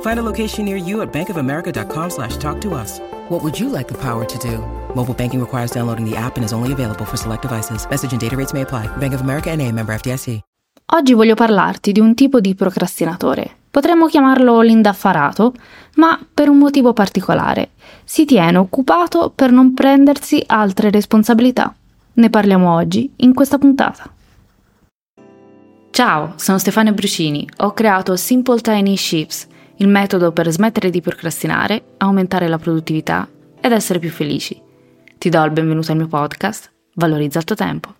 Find 0.00 0.18
a 0.18 0.22
location 0.22 0.64
near 0.64 0.76
you 0.76 1.02
at 1.02 1.12
bankofamerica.com 1.12 2.10
slash 2.10 2.36
talk 2.38 2.60
to 2.62 2.74
us. 2.74 3.00
What 3.28 3.42
would 3.44 3.58
you 3.58 3.68
like 3.68 3.86
the 3.86 3.98
power 3.98 4.24
to 4.24 4.38
do? 4.38 4.58
Mobile 4.94 5.14
banking 5.14 5.40
requires 5.40 5.70
downloading 5.70 6.04
the 6.04 6.16
app 6.16 6.36
and 6.36 6.44
is 6.44 6.52
only 6.52 6.72
available 6.72 7.04
for 7.04 7.16
select 7.16 7.42
devices. 7.42 7.86
Message 7.88 8.10
and 8.10 8.20
data 8.20 8.36
rates 8.36 8.52
may 8.52 8.62
apply. 8.62 8.88
Bank 8.96 9.14
of 9.14 9.20
America 9.20 9.54
NA, 9.54 9.70
member 9.70 9.94
FDIC. 9.94 10.40
Oggi 10.90 11.12
voglio 11.12 11.34
parlarti 11.34 11.92
di 11.92 12.00
un 12.00 12.14
tipo 12.14 12.40
di 12.40 12.54
procrastinatore. 12.54 13.56
Potremmo 13.70 14.06
chiamarlo 14.06 14.62
l'indaffarato, 14.62 15.52
ma 15.96 16.18
per 16.32 16.48
un 16.48 16.56
motivo 16.56 16.94
particolare. 16.94 17.72
Si 18.04 18.24
tiene 18.24 18.56
occupato 18.56 19.30
per 19.34 19.52
non 19.52 19.74
prendersi 19.74 20.42
altre 20.46 20.88
responsabilità. 20.88 21.74
Ne 22.14 22.30
parliamo 22.30 22.74
oggi 22.74 23.12
in 23.16 23.34
questa 23.34 23.58
puntata. 23.58 24.10
Ciao, 25.90 26.32
sono 26.36 26.56
Stefania 26.56 26.92
Brucini. 26.92 27.46
Ho 27.58 27.72
creato 27.74 28.16
Simple 28.16 28.60
Tiny 28.60 28.96
Shifts 28.96 29.46
il 29.80 29.88
metodo 29.88 30.32
per 30.32 30.50
smettere 30.50 30.90
di 30.90 31.00
procrastinare, 31.00 31.82
aumentare 31.98 32.48
la 32.48 32.58
produttività 32.58 33.28
ed 33.60 33.70
essere 33.72 34.00
più 34.00 34.10
felici. 34.10 34.60
Ti 35.16 35.28
do 35.28 35.44
il 35.44 35.50
benvenuto 35.52 35.92
al 35.92 35.98
mio 35.98 36.08
podcast, 36.08 36.72
Valorizza 36.94 37.38
il 37.38 37.44
tuo 37.44 37.54
tempo. 37.54 37.94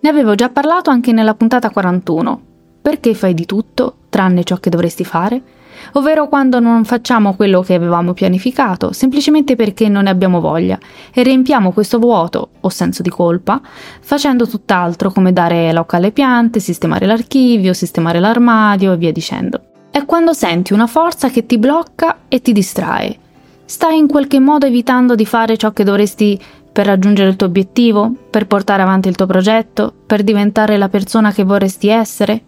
Ne 0.00 0.08
avevo 0.08 0.36
già 0.36 0.48
parlato 0.50 0.90
anche 0.90 1.10
nella 1.10 1.34
puntata 1.34 1.70
41. 1.70 2.42
Perché 2.80 3.14
fai 3.14 3.34
di 3.34 3.44
tutto, 3.44 3.96
tranne 4.08 4.44
ciò 4.44 4.56
che 4.58 4.70
dovresti 4.70 5.04
fare? 5.04 5.42
Ovvero 5.92 6.28
quando 6.28 6.60
non 6.60 6.84
facciamo 6.84 7.34
quello 7.34 7.60
che 7.62 7.74
avevamo 7.74 8.12
pianificato, 8.12 8.92
semplicemente 8.92 9.56
perché 9.56 9.88
non 9.88 10.04
ne 10.04 10.10
abbiamo 10.10 10.40
voglia, 10.40 10.78
e 11.12 11.22
riempiamo 11.22 11.72
questo 11.72 11.98
vuoto 11.98 12.50
o 12.60 12.68
senso 12.68 13.02
di 13.02 13.10
colpa 13.10 13.60
facendo 14.00 14.46
tutt'altro 14.46 15.10
come 15.10 15.32
dare 15.32 15.72
l'occa 15.72 15.96
alle 15.96 16.12
piante, 16.12 16.60
sistemare 16.60 17.06
l'archivio, 17.06 17.72
sistemare 17.72 18.20
l'armadio 18.20 18.92
e 18.92 18.96
via 18.96 19.12
dicendo. 19.12 19.60
È 19.90 20.04
quando 20.04 20.32
senti 20.32 20.72
una 20.72 20.86
forza 20.86 21.28
che 21.28 21.44
ti 21.44 21.58
blocca 21.58 22.20
e 22.28 22.40
ti 22.40 22.52
distrae. 22.52 23.16
Stai 23.64 23.98
in 23.98 24.06
qualche 24.06 24.40
modo 24.40 24.66
evitando 24.66 25.14
di 25.14 25.26
fare 25.26 25.56
ciò 25.56 25.72
che 25.72 25.84
dovresti 25.84 26.40
per 26.72 26.86
raggiungere 26.86 27.28
il 27.28 27.36
tuo 27.36 27.46
obiettivo, 27.46 28.10
per 28.30 28.46
portare 28.46 28.82
avanti 28.82 29.08
il 29.08 29.16
tuo 29.16 29.26
progetto, 29.26 29.92
per 30.06 30.22
diventare 30.22 30.78
la 30.78 30.88
persona 30.88 31.30
che 31.32 31.44
vorresti 31.44 31.88
essere? 31.88 32.42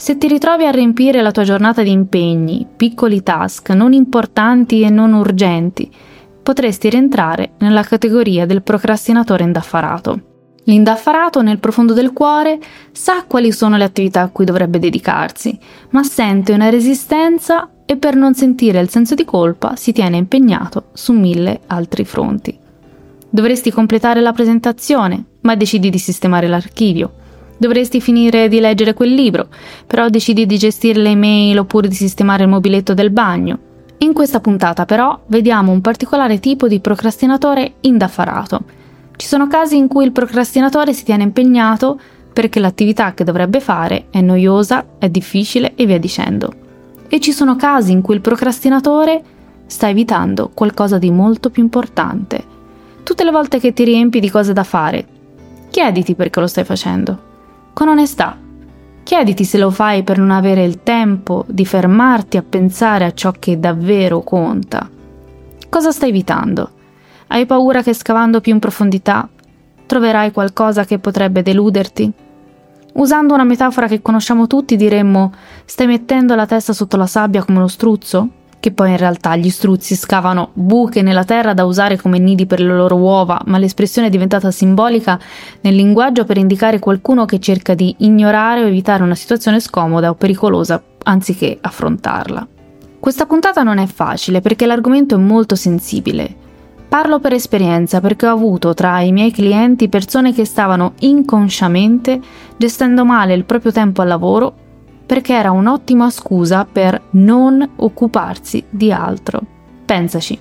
Se 0.00 0.16
ti 0.16 0.28
ritrovi 0.28 0.64
a 0.64 0.70
riempire 0.70 1.20
la 1.20 1.30
tua 1.30 1.42
giornata 1.42 1.82
di 1.82 1.90
impegni, 1.90 2.66
piccoli 2.74 3.22
task 3.22 3.68
non 3.68 3.92
importanti 3.92 4.80
e 4.80 4.88
non 4.88 5.12
urgenti, 5.12 5.90
potresti 6.42 6.88
rientrare 6.88 7.50
nella 7.58 7.82
categoria 7.82 8.46
del 8.46 8.62
procrastinatore 8.62 9.44
indaffarato. 9.44 10.20
L'indaffarato 10.64 11.42
nel 11.42 11.58
profondo 11.58 11.92
del 11.92 12.14
cuore 12.14 12.58
sa 12.92 13.24
quali 13.28 13.52
sono 13.52 13.76
le 13.76 13.84
attività 13.84 14.22
a 14.22 14.30
cui 14.30 14.46
dovrebbe 14.46 14.78
dedicarsi, 14.78 15.58
ma 15.90 16.02
sente 16.02 16.54
una 16.54 16.70
resistenza 16.70 17.68
e 17.84 17.98
per 17.98 18.16
non 18.16 18.32
sentire 18.32 18.80
il 18.80 18.88
senso 18.88 19.14
di 19.14 19.26
colpa 19.26 19.76
si 19.76 19.92
tiene 19.92 20.16
impegnato 20.16 20.84
su 20.94 21.12
mille 21.12 21.60
altri 21.66 22.06
fronti. 22.06 22.58
Dovresti 23.28 23.70
completare 23.70 24.22
la 24.22 24.32
presentazione, 24.32 25.22
ma 25.42 25.54
decidi 25.56 25.90
di 25.90 25.98
sistemare 25.98 26.48
l'archivio. 26.48 27.18
Dovresti 27.60 28.00
finire 28.00 28.48
di 28.48 28.58
leggere 28.58 28.94
quel 28.94 29.12
libro, 29.12 29.48
però 29.86 30.08
decidi 30.08 30.46
di 30.46 30.56
gestire 30.56 30.98
le 30.98 31.10
email 31.10 31.58
oppure 31.58 31.88
di 31.88 31.94
sistemare 31.94 32.44
il 32.44 32.48
mobiletto 32.48 32.94
del 32.94 33.10
bagno. 33.10 33.58
In 33.98 34.14
questa 34.14 34.40
puntata 34.40 34.86
però 34.86 35.20
vediamo 35.26 35.70
un 35.70 35.82
particolare 35.82 36.40
tipo 36.40 36.68
di 36.68 36.80
procrastinatore 36.80 37.74
indaffarato. 37.80 38.62
Ci 39.14 39.26
sono 39.26 39.46
casi 39.46 39.76
in 39.76 39.88
cui 39.88 40.06
il 40.06 40.12
procrastinatore 40.12 40.94
si 40.94 41.04
tiene 41.04 41.24
impegnato 41.24 42.00
perché 42.32 42.60
l'attività 42.60 43.12
che 43.12 43.24
dovrebbe 43.24 43.60
fare 43.60 44.06
è 44.08 44.22
noiosa, 44.22 44.96
è 44.96 45.10
difficile 45.10 45.74
e 45.74 45.84
via 45.84 45.98
dicendo. 45.98 46.54
E 47.08 47.20
ci 47.20 47.32
sono 47.32 47.56
casi 47.56 47.92
in 47.92 48.00
cui 48.00 48.14
il 48.14 48.22
procrastinatore 48.22 49.22
sta 49.66 49.86
evitando 49.86 50.50
qualcosa 50.54 50.96
di 50.96 51.10
molto 51.10 51.50
più 51.50 51.62
importante. 51.62 52.42
Tutte 53.02 53.22
le 53.22 53.30
volte 53.30 53.60
che 53.60 53.74
ti 53.74 53.84
riempi 53.84 54.18
di 54.18 54.30
cose 54.30 54.54
da 54.54 54.64
fare, 54.64 55.06
chiediti 55.68 56.14
perché 56.14 56.40
lo 56.40 56.46
stai 56.46 56.64
facendo 56.64 57.28
con 57.72 57.88
onestà. 57.88 58.36
Chiediti 59.02 59.44
se 59.44 59.58
lo 59.58 59.70
fai 59.70 60.02
per 60.02 60.18
non 60.18 60.30
avere 60.30 60.64
il 60.64 60.82
tempo 60.82 61.44
di 61.48 61.64
fermarti 61.66 62.36
a 62.36 62.44
pensare 62.48 63.04
a 63.04 63.12
ciò 63.12 63.32
che 63.32 63.58
davvero 63.58 64.20
conta. 64.20 64.88
Cosa 65.68 65.90
stai 65.90 66.10
evitando? 66.10 66.70
Hai 67.28 67.46
paura 67.46 67.82
che 67.82 67.94
scavando 67.94 68.40
più 68.40 68.52
in 68.52 68.58
profondità 68.58 69.28
troverai 69.86 70.30
qualcosa 70.30 70.84
che 70.84 70.98
potrebbe 70.98 71.42
deluderti? 71.42 72.12
Usando 72.92 73.34
una 73.34 73.44
metafora 73.44 73.86
che 73.86 74.02
conosciamo 74.02 74.46
tutti 74.46 74.76
diremmo 74.76 75.32
stai 75.64 75.86
mettendo 75.86 76.34
la 76.34 76.46
testa 76.46 76.72
sotto 76.72 76.96
la 76.96 77.06
sabbia 77.06 77.44
come 77.44 77.58
uno 77.58 77.68
struzzo? 77.68 78.28
Che 78.60 78.72
poi 78.72 78.90
in 78.90 78.98
realtà 78.98 79.34
gli 79.36 79.48
struzzi 79.48 79.96
scavano 79.96 80.50
buche 80.52 81.00
nella 81.00 81.24
terra 81.24 81.54
da 81.54 81.64
usare 81.64 81.96
come 81.96 82.18
nidi 82.18 82.44
per 82.44 82.60
le 82.60 82.74
loro 82.74 82.96
uova, 82.96 83.40
ma 83.46 83.58
l'espressione 83.58 84.08
è 84.08 84.10
diventata 84.10 84.50
simbolica 84.50 85.18
nel 85.62 85.74
linguaggio 85.74 86.24
per 86.24 86.36
indicare 86.36 86.78
qualcuno 86.78 87.24
che 87.24 87.40
cerca 87.40 87.74
di 87.74 87.94
ignorare 87.98 88.62
o 88.62 88.66
evitare 88.66 89.02
una 89.02 89.14
situazione 89.14 89.58
scomoda 89.58 90.10
o 90.10 90.14
pericolosa 90.14 90.80
anziché 91.04 91.58
affrontarla. 91.60 92.46
Questa 93.00 93.24
puntata 93.24 93.62
non 93.62 93.78
è 93.78 93.86
facile 93.86 94.42
perché 94.42 94.66
l'argomento 94.66 95.14
è 95.14 95.18
molto 95.18 95.54
sensibile. 95.54 96.36
Parlo 96.86 97.18
per 97.18 97.32
esperienza 97.32 98.00
perché 98.00 98.26
ho 98.26 98.32
avuto 98.32 98.74
tra 98.74 99.00
i 99.00 99.12
miei 99.12 99.30
clienti 99.30 99.88
persone 99.88 100.34
che 100.34 100.44
stavano 100.44 100.94
inconsciamente 100.98 102.20
gestendo 102.56 103.04
male 103.04 103.32
il 103.32 103.44
proprio 103.44 103.72
tempo 103.72 104.02
al 104.02 104.08
lavoro 104.08 104.54
perché 105.10 105.32
era 105.32 105.50
un'ottima 105.50 106.08
scusa 106.08 106.64
per 106.64 107.02
non 107.14 107.68
occuparsi 107.74 108.62
di 108.70 108.92
altro. 108.92 109.40
Pensaci, 109.84 110.38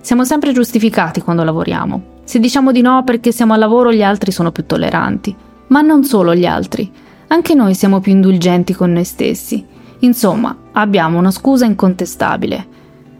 siamo 0.00 0.24
sempre 0.24 0.52
giustificati 0.52 1.20
quando 1.20 1.44
lavoriamo. 1.44 2.02
Se 2.24 2.38
diciamo 2.38 2.72
di 2.72 2.80
no 2.80 3.04
perché 3.04 3.32
siamo 3.32 3.52
al 3.52 3.58
lavoro 3.58 3.92
gli 3.92 4.02
altri 4.02 4.32
sono 4.32 4.50
più 4.50 4.64
tolleranti. 4.64 5.36
Ma 5.66 5.82
non 5.82 6.04
solo 6.04 6.34
gli 6.34 6.46
altri, 6.46 6.90
anche 7.26 7.52
noi 7.52 7.74
siamo 7.74 8.00
più 8.00 8.12
indulgenti 8.12 8.72
con 8.72 8.92
noi 8.92 9.04
stessi. 9.04 9.62
Insomma, 9.98 10.56
abbiamo 10.72 11.18
una 11.18 11.30
scusa 11.30 11.66
incontestabile. 11.66 12.66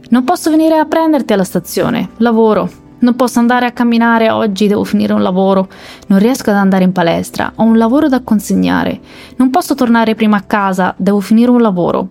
Non 0.08 0.24
posso 0.24 0.48
venire 0.48 0.78
a 0.78 0.86
prenderti 0.86 1.34
alla 1.34 1.44
stazione, 1.44 2.12
lavoro, 2.16 2.66
non 3.00 3.14
posso 3.14 3.38
andare 3.38 3.66
a 3.66 3.72
camminare 3.72 4.30
oggi, 4.30 4.66
devo 4.66 4.84
finire 4.84 5.12
un 5.12 5.22
lavoro. 5.22 5.68
Non 6.08 6.18
riesco 6.18 6.50
ad 6.50 6.56
andare 6.56 6.84
in 6.84 6.92
palestra, 6.92 7.52
ho 7.54 7.62
un 7.62 7.78
lavoro 7.78 8.08
da 8.08 8.22
consegnare. 8.22 9.00
Non 9.36 9.50
posso 9.50 9.74
tornare 9.74 10.14
prima 10.14 10.36
a 10.36 10.42
casa, 10.42 10.94
devo 10.96 11.20
finire 11.20 11.50
un 11.50 11.60
lavoro. 11.60 12.08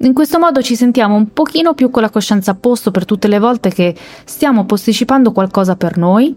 In 0.00 0.12
questo 0.12 0.38
modo 0.38 0.62
ci 0.62 0.76
sentiamo 0.76 1.16
un 1.16 1.32
pochino 1.32 1.74
più 1.74 1.90
con 1.90 2.02
la 2.02 2.10
coscienza 2.10 2.52
a 2.52 2.54
posto 2.54 2.90
per 2.90 3.04
tutte 3.04 3.26
le 3.26 3.38
volte 3.38 3.70
che 3.70 3.96
stiamo 4.24 4.64
posticipando 4.64 5.32
qualcosa 5.32 5.74
per 5.76 5.96
noi, 5.96 6.36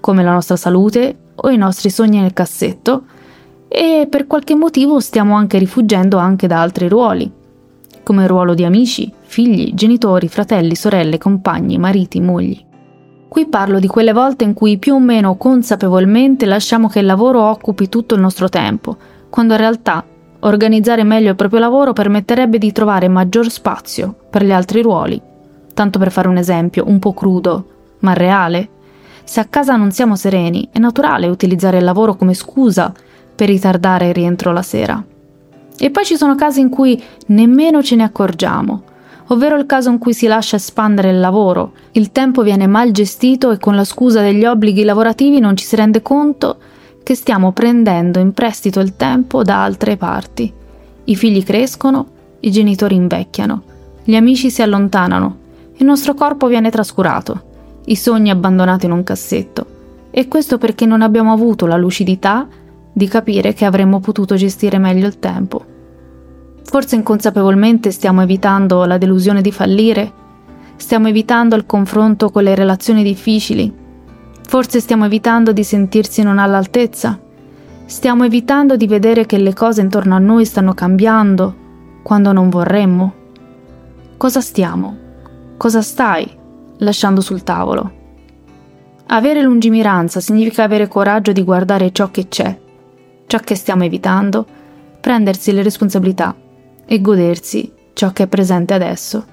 come 0.00 0.22
la 0.22 0.32
nostra 0.32 0.56
salute 0.56 1.16
o 1.34 1.48
i 1.48 1.56
nostri 1.56 1.88
sogni 1.88 2.20
nel 2.20 2.34
cassetto, 2.34 3.04
e 3.68 4.06
per 4.10 4.26
qualche 4.26 4.54
motivo 4.54 5.00
stiamo 5.00 5.34
anche 5.34 5.56
rifuggendo 5.58 6.18
anche 6.18 6.46
da 6.46 6.60
altri 6.60 6.88
ruoli, 6.88 7.30
come 8.02 8.22
il 8.22 8.28
ruolo 8.28 8.52
di 8.54 8.64
amici, 8.64 9.10
figli, 9.22 9.72
genitori, 9.72 10.28
fratelli, 10.28 10.74
sorelle, 10.74 11.16
compagni, 11.16 11.78
mariti, 11.78 12.20
mogli. 12.20 12.72
Qui 13.34 13.46
parlo 13.46 13.80
di 13.80 13.88
quelle 13.88 14.12
volte 14.12 14.44
in 14.44 14.54
cui 14.54 14.78
più 14.78 14.94
o 14.94 15.00
meno 15.00 15.34
consapevolmente 15.34 16.46
lasciamo 16.46 16.86
che 16.86 17.00
il 17.00 17.06
lavoro 17.06 17.42
occupi 17.42 17.88
tutto 17.88 18.14
il 18.14 18.20
nostro 18.20 18.48
tempo, 18.48 18.96
quando 19.28 19.54
in 19.54 19.58
realtà 19.58 20.04
organizzare 20.38 21.02
meglio 21.02 21.30
il 21.30 21.34
proprio 21.34 21.58
lavoro 21.58 21.92
permetterebbe 21.92 22.58
di 22.58 22.70
trovare 22.70 23.08
maggior 23.08 23.50
spazio 23.50 24.14
per 24.30 24.44
gli 24.44 24.52
altri 24.52 24.82
ruoli. 24.82 25.20
Tanto 25.74 25.98
per 25.98 26.12
fare 26.12 26.28
un 26.28 26.36
esempio, 26.36 26.84
un 26.86 27.00
po' 27.00 27.12
crudo, 27.12 27.66
ma 27.98 28.12
reale. 28.12 28.68
Se 29.24 29.40
a 29.40 29.46
casa 29.46 29.74
non 29.74 29.90
siamo 29.90 30.14
sereni, 30.14 30.68
è 30.70 30.78
naturale 30.78 31.26
utilizzare 31.26 31.78
il 31.78 31.84
lavoro 31.84 32.14
come 32.14 32.34
scusa 32.34 32.92
per 33.34 33.48
ritardare 33.48 34.10
il 34.10 34.14
rientro 34.14 34.52
la 34.52 34.62
sera. 34.62 35.04
E 35.76 35.90
poi 35.90 36.04
ci 36.04 36.16
sono 36.16 36.36
casi 36.36 36.60
in 36.60 36.68
cui 36.68 37.02
nemmeno 37.26 37.82
ce 37.82 37.96
ne 37.96 38.04
accorgiamo 38.04 38.92
ovvero 39.28 39.56
il 39.56 39.66
caso 39.66 39.90
in 39.90 39.98
cui 39.98 40.12
si 40.12 40.26
lascia 40.26 40.56
espandere 40.56 41.10
il 41.10 41.20
lavoro, 41.20 41.72
il 41.92 42.12
tempo 42.12 42.42
viene 42.42 42.66
mal 42.66 42.90
gestito 42.90 43.50
e 43.50 43.58
con 43.58 43.74
la 43.74 43.84
scusa 43.84 44.20
degli 44.20 44.44
obblighi 44.44 44.84
lavorativi 44.84 45.40
non 45.40 45.56
ci 45.56 45.64
si 45.64 45.76
rende 45.76 46.02
conto 46.02 46.58
che 47.02 47.14
stiamo 47.14 47.52
prendendo 47.52 48.18
in 48.18 48.32
prestito 48.32 48.80
il 48.80 48.96
tempo 48.96 49.42
da 49.42 49.62
altre 49.62 49.96
parti. 49.96 50.52
I 51.04 51.16
figli 51.16 51.42
crescono, 51.42 52.06
i 52.40 52.50
genitori 52.50 52.94
invecchiano, 52.94 53.62
gli 54.04 54.16
amici 54.16 54.50
si 54.50 54.62
allontanano, 54.62 55.36
il 55.76 55.86
nostro 55.86 56.14
corpo 56.14 56.46
viene 56.46 56.70
trascurato, 56.70 57.42
i 57.86 57.96
sogni 57.96 58.30
abbandonati 58.30 58.86
in 58.86 58.92
un 58.92 59.02
cassetto. 59.02 59.66
E 60.10 60.28
questo 60.28 60.58
perché 60.58 60.86
non 60.86 61.02
abbiamo 61.02 61.32
avuto 61.32 61.66
la 61.66 61.76
lucidità 61.76 62.46
di 62.92 63.08
capire 63.08 63.52
che 63.52 63.64
avremmo 63.64 63.98
potuto 63.98 64.36
gestire 64.36 64.78
meglio 64.78 65.06
il 65.06 65.18
tempo. 65.18 65.64
Forse 66.64 66.96
inconsapevolmente 66.96 67.92
stiamo 67.92 68.22
evitando 68.22 68.84
la 68.84 68.98
delusione 68.98 69.42
di 69.42 69.52
fallire, 69.52 70.12
stiamo 70.76 71.08
evitando 71.08 71.54
il 71.54 71.66
confronto 71.66 72.30
con 72.30 72.42
le 72.42 72.54
relazioni 72.54 73.04
difficili, 73.04 73.72
forse 74.42 74.80
stiamo 74.80 75.04
evitando 75.04 75.52
di 75.52 75.62
sentirsi 75.62 76.22
non 76.22 76.38
all'altezza, 76.38 77.20
stiamo 77.84 78.24
evitando 78.24 78.76
di 78.76 78.88
vedere 78.88 79.24
che 79.24 79.38
le 79.38 79.54
cose 79.54 79.82
intorno 79.82 80.16
a 80.16 80.18
noi 80.18 80.44
stanno 80.44 80.74
cambiando 80.74 81.54
quando 82.02 82.32
non 82.32 82.48
vorremmo. 82.48 83.14
Cosa 84.16 84.40
stiamo? 84.40 84.96
Cosa 85.56 85.80
stai 85.80 86.28
lasciando 86.78 87.20
sul 87.20 87.44
tavolo? 87.44 88.02
Avere 89.06 89.42
lungimiranza 89.42 90.18
significa 90.18 90.64
avere 90.64 90.88
coraggio 90.88 91.30
di 91.30 91.44
guardare 91.44 91.92
ciò 91.92 92.10
che 92.10 92.26
c'è, 92.26 92.58
ciò 93.26 93.38
che 93.38 93.54
stiamo 93.54 93.84
evitando, 93.84 94.44
prendersi 95.00 95.52
le 95.52 95.62
responsabilità 95.62 96.34
e 96.86 97.00
godersi 97.00 97.72
ciò 97.92 98.12
che 98.12 98.24
è 98.24 98.26
presente 98.26 98.74
adesso. 98.74 99.24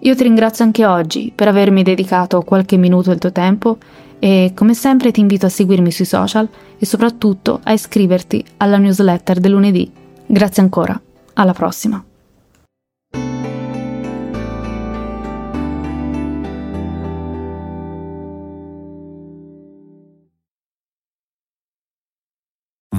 Io 0.00 0.16
ti 0.16 0.22
ringrazio 0.24 0.64
anche 0.64 0.84
oggi 0.84 1.32
per 1.34 1.48
avermi 1.48 1.82
dedicato 1.82 2.42
qualche 2.42 2.76
minuto 2.76 3.10
del 3.10 3.18
tuo 3.18 3.32
tempo 3.32 3.78
e 4.18 4.52
come 4.54 4.74
sempre 4.74 5.10
ti 5.12 5.20
invito 5.20 5.46
a 5.46 5.48
seguirmi 5.48 5.90
sui 5.90 6.04
social 6.04 6.48
e 6.78 6.86
soprattutto 6.86 7.60
a 7.62 7.72
iscriverti 7.72 8.44
alla 8.58 8.78
newsletter 8.78 9.38
del 9.38 9.52
lunedì. 9.52 9.90
Grazie 10.26 10.62
ancora, 10.62 11.00
alla 11.34 11.52
prossima. 11.52 12.04